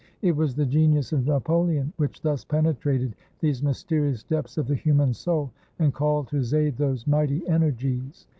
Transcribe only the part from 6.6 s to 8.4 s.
those mighty energies.